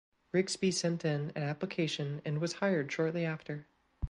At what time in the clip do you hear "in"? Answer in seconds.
1.05-1.31